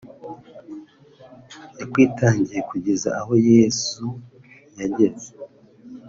yakwitangiye 1.79 2.59
kugeza 2.69 3.09
aho 3.19 3.33
Yezu 3.47 4.07
yageze 4.79 5.29